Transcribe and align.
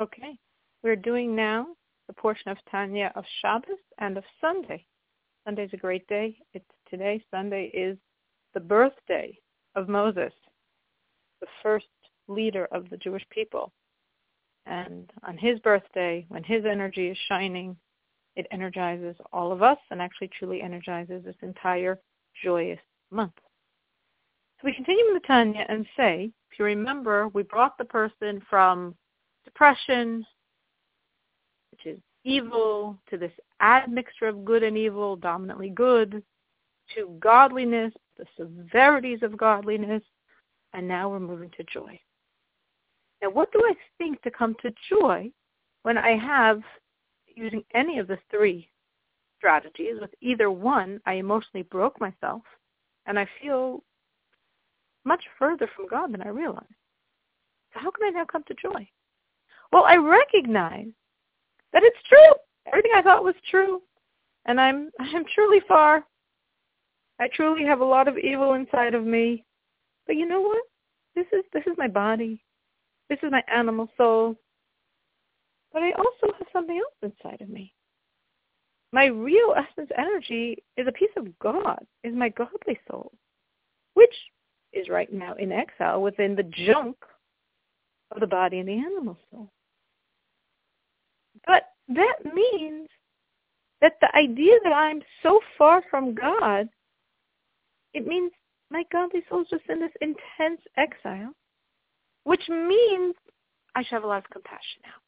Okay. 0.00 0.38
We're 0.82 0.96
doing 0.96 1.36
now 1.36 1.66
the 2.06 2.14
portion 2.14 2.50
of 2.50 2.58
Tanya 2.70 3.12
of 3.14 3.24
Shabbos 3.40 3.78
and 3.98 4.16
of 4.16 4.24
Sunday. 4.40 4.84
Sunday's 5.44 5.70
a 5.72 5.76
great 5.76 6.06
day. 6.06 6.36
It's 6.54 6.64
today. 6.88 7.22
Sunday 7.30 7.70
is 7.74 7.98
the 8.54 8.60
birthday 8.60 9.36
of 9.74 9.88
Moses, 9.88 10.32
the 11.40 11.46
first 11.62 11.86
leader 12.28 12.68
of 12.72 12.88
the 12.90 12.96
Jewish 12.96 13.24
people. 13.30 13.72
And 14.66 15.10
on 15.26 15.36
his 15.36 15.58
birthday, 15.60 16.24
when 16.28 16.44
his 16.44 16.64
energy 16.64 17.08
is 17.08 17.18
shining, 17.28 17.76
it 18.36 18.46
energizes 18.50 19.16
all 19.32 19.52
of 19.52 19.62
us 19.62 19.78
and 19.90 20.00
actually 20.00 20.30
truly 20.38 20.62
energizes 20.62 21.24
this 21.24 21.36
entire 21.42 21.98
joyous 22.42 22.80
month. 23.10 23.34
So 24.60 24.66
we 24.66 24.74
continue 24.74 25.06
in 25.08 25.14
the 25.14 25.20
Tanya 25.26 25.66
and 25.68 25.86
say, 25.96 26.30
if 26.50 26.58
you 26.58 26.64
remember, 26.64 27.28
we 27.28 27.42
brought 27.42 27.76
the 27.76 27.84
person 27.84 28.40
from 28.48 28.94
depression, 29.52 30.24
which 31.70 31.86
is 31.86 32.00
evil, 32.24 32.98
to 33.10 33.18
this 33.18 33.32
admixture 33.60 34.28
of 34.28 34.44
good 34.44 34.62
and 34.62 34.76
evil, 34.76 35.16
dominantly 35.16 35.70
good, 35.70 36.22
to 36.94 37.16
godliness, 37.20 37.92
the 38.16 38.24
severities 38.36 39.20
of 39.22 39.36
godliness, 39.36 40.02
and 40.72 40.86
now 40.86 41.10
we're 41.10 41.20
moving 41.20 41.50
to 41.56 41.64
joy. 41.64 41.98
Now, 43.22 43.30
what 43.30 43.52
do 43.52 43.60
I 43.64 43.74
think 43.98 44.20
to 44.22 44.30
come 44.30 44.56
to 44.62 44.72
joy 44.88 45.30
when 45.82 45.98
I 45.98 46.16
have, 46.16 46.62
using 47.34 47.64
any 47.74 47.98
of 47.98 48.08
the 48.08 48.18
three 48.30 48.68
strategies, 49.38 50.00
with 50.00 50.10
either 50.20 50.50
one, 50.50 51.00
I 51.06 51.14
emotionally 51.14 51.64
broke 51.64 52.00
myself, 52.00 52.42
and 53.06 53.18
I 53.18 53.26
feel 53.40 53.82
much 55.04 55.24
further 55.38 55.68
from 55.74 55.88
God 55.88 56.12
than 56.12 56.22
I 56.22 56.28
realized. 56.28 56.66
So 57.74 57.80
how 57.80 57.90
can 57.90 58.06
I 58.06 58.10
now 58.10 58.24
come 58.24 58.44
to 58.46 58.54
joy? 58.54 58.88
Well, 59.72 59.84
I 59.84 59.96
recognize 59.96 60.88
that 61.72 61.82
it's 61.82 61.96
true. 62.08 62.34
Everything 62.66 62.92
I 62.94 63.02
thought 63.02 63.24
was 63.24 63.34
true. 63.50 63.82
And 64.44 64.60
I'm 64.60 64.90
I'm 65.00 65.24
truly 65.34 65.60
far. 65.66 66.04
I 67.20 67.28
truly 67.34 67.64
have 67.64 67.80
a 67.80 67.84
lot 67.84 68.08
of 68.08 68.18
evil 68.18 68.54
inside 68.54 68.94
of 68.94 69.04
me. 69.04 69.44
But 70.06 70.16
you 70.16 70.26
know 70.26 70.40
what? 70.40 70.62
This 71.14 71.26
is 71.32 71.44
this 71.52 71.64
is 71.66 71.74
my 71.78 71.88
body. 71.88 72.42
This 73.08 73.18
is 73.22 73.30
my 73.30 73.42
animal 73.52 73.88
soul. 73.96 74.36
But 75.72 75.82
I 75.82 75.92
also 75.92 76.34
have 76.38 76.46
something 76.52 76.76
else 76.76 77.12
inside 77.14 77.40
of 77.40 77.48
me. 77.48 77.72
My 78.92 79.06
real 79.06 79.54
essence 79.56 79.90
energy 79.96 80.62
is 80.76 80.86
a 80.86 80.92
piece 80.92 81.10
of 81.16 81.38
God, 81.38 81.82
is 82.04 82.14
my 82.14 82.28
godly 82.28 82.78
soul, 82.90 83.10
which 83.94 84.14
is 84.74 84.90
right 84.90 85.10
now 85.10 85.32
in 85.34 85.50
exile 85.50 86.02
within 86.02 86.36
the 86.36 86.42
junk 86.42 86.96
of 88.10 88.20
the 88.20 88.26
body 88.26 88.58
and 88.58 88.68
the 88.68 88.76
animal 88.76 89.16
soul. 89.30 89.50
But 91.46 91.64
that 91.88 92.16
means 92.34 92.88
that 93.80 93.94
the 94.00 94.14
idea 94.16 94.54
that 94.62 94.72
I'm 94.72 95.02
so 95.22 95.40
far 95.58 95.82
from 95.90 96.14
God, 96.14 96.68
it 97.94 98.06
means 98.06 98.32
my 98.70 98.84
godly 98.90 99.22
soul 99.28 99.42
is 99.42 99.48
just 99.50 99.64
in 99.68 99.80
this 99.80 99.92
intense 100.00 100.60
exile, 100.76 101.32
which 102.24 102.48
means 102.48 103.14
I 103.74 103.82
should 103.82 103.94
have 103.94 104.04
a 104.04 104.06
lot 104.06 104.24
of 104.24 104.30
compassion 104.30 104.82
now. 104.84 105.00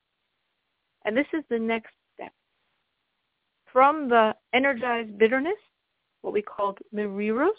And 1.04 1.16
this 1.16 1.26
is 1.32 1.44
the 1.48 1.58
next 1.58 1.92
step. 2.14 2.32
From 3.72 4.08
the 4.08 4.34
energized 4.52 5.16
bitterness, 5.18 5.52
what 6.22 6.32
we 6.32 6.42
called 6.42 6.78
merirus, 6.94 7.50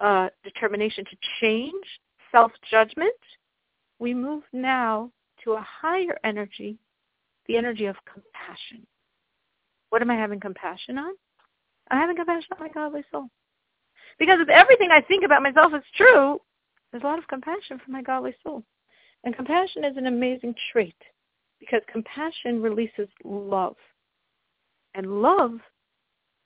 uh, 0.00 0.28
determination 0.44 1.04
to 1.04 1.16
change, 1.40 1.84
self-judgment, 2.30 3.12
we 3.98 4.14
move 4.14 4.44
now 4.52 5.10
to 5.44 5.52
a 5.52 5.66
higher 5.82 6.18
energy 6.24 6.78
the 7.50 7.56
energy 7.56 7.86
of 7.86 7.96
compassion. 8.04 8.86
What 9.88 10.02
am 10.02 10.10
I 10.10 10.14
having 10.14 10.38
compassion 10.38 10.98
on? 10.98 11.12
I'm 11.90 11.98
having 11.98 12.14
compassion 12.14 12.46
on 12.52 12.64
my 12.64 12.72
godly 12.72 13.02
soul. 13.10 13.26
Because 14.20 14.38
if 14.40 14.48
everything 14.48 14.90
I 14.92 15.00
think 15.00 15.24
about 15.24 15.42
myself 15.42 15.72
is 15.74 15.82
true, 15.96 16.38
there's 16.90 17.02
a 17.02 17.06
lot 17.06 17.18
of 17.18 17.26
compassion 17.26 17.80
for 17.84 17.90
my 17.90 18.02
godly 18.02 18.36
soul. 18.44 18.62
And 19.24 19.34
compassion 19.34 19.84
is 19.84 19.96
an 19.96 20.06
amazing 20.06 20.54
trait 20.70 20.94
because 21.58 21.80
compassion 21.92 22.62
releases 22.62 23.08
love. 23.24 23.74
And 24.94 25.20
love 25.20 25.58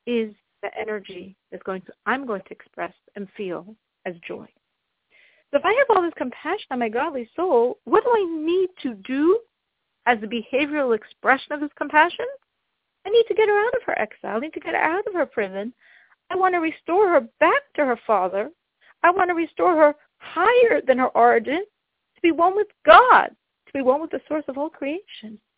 is 0.07 0.33
the 0.63 0.71
energy 0.79 1.37
that's 1.51 1.63
going 1.65 1.83
to 1.83 1.93
I'm 2.07 2.27
going 2.27 2.43
to 2.47 2.53
express 2.53 2.95
and 3.15 3.29
feel 3.37 3.77
as 4.07 4.15
joy. 4.27 4.47
So 5.51 5.59
if 5.59 5.67
I 5.67 5.75
have 5.75 5.97
all 5.97 6.03
this 6.03 6.15
compassion 6.17 6.69
on 6.71 6.79
my 6.79 6.89
godly 6.89 7.29
soul, 7.37 7.79
what 7.85 8.05
do 8.05 8.11
I 8.11 8.43
need 8.43 8.71
to 8.85 8.95
do 9.07 9.39
as 10.07 10.19
a 10.23 10.27
behavioral 10.27 10.95
expression 10.95 11.53
of 11.53 11.61
his 11.61 11.71
compassion, 11.77 12.27
I 13.07 13.11
need 13.11 13.25
to 13.29 13.35
get 13.35 13.49
her 13.49 13.67
out 13.67 13.75
of 13.75 13.83
her 13.85 13.99
exile. 13.99 14.37
I 14.37 14.41
need 14.41 14.55
to 14.55 14.61
get 14.61 14.75
her 14.75 14.81
out 14.81 15.07
of 15.07 15.15
her 15.15 15.27
prison. 15.27 15.73
I 16.31 16.37
want 16.37 16.55
to 16.55 16.59
restore 16.59 17.09
her 17.09 17.21
back 17.41 17.63
to 17.77 17.85
her 17.85 17.99
father. 18.07 18.51
I 19.03 19.11
want 19.11 19.29
to 19.29 19.35
restore 19.35 19.77
her 19.77 19.95
higher 20.19 20.81
than 20.81 20.99
her 20.99 21.09
origin, 21.09 21.65
to 22.15 22.21
be 22.23 22.33
one 22.33 22.57
with 22.57 22.69
God, 22.87 23.29
to 23.67 23.73
be 23.73 23.83
one 23.83 24.01
with 24.01 24.11
the 24.11 24.21
source 24.27 24.45
of 24.49 24.57
all 24.57 24.71
creation. 24.71 25.39